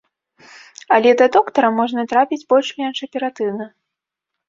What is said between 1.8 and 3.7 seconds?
можна трапіць больш-менш аператыўна.